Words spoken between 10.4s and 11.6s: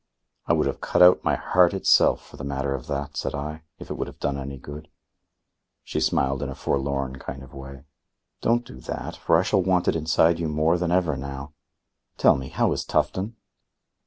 more than ever now.